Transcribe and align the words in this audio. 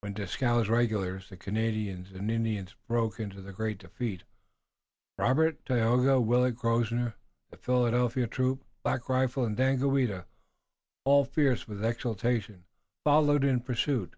When 0.00 0.14
Dieskau's 0.14 0.68
regulars, 0.68 1.28
the 1.28 1.36
Canadians 1.36 2.10
and 2.10 2.28
the 2.28 2.34
Indians, 2.34 2.74
broke 2.88 3.20
in 3.20 3.28
the 3.28 3.52
great 3.52 3.78
defeat, 3.78 4.24
Robert, 5.16 5.64
Tayoga, 5.64 6.20
Willet, 6.20 6.56
Grosvenor, 6.56 7.14
the 7.52 7.56
Philadelphia 7.56 8.26
troop, 8.26 8.64
Black 8.82 9.08
Rifle 9.08 9.44
and 9.44 9.56
Daganoweda, 9.56 10.26
all 11.04 11.24
fierce 11.24 11.68
with 11.68 11.84
exultation, 11.84 12.64
followed 13.04 13.44
in 13.44 13.60
pursuit. 13.60 14.14